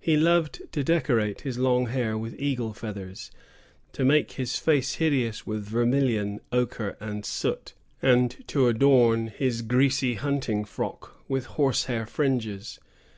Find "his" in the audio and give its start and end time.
1.42-1.58, 4.32-4.56, 9.26-9.60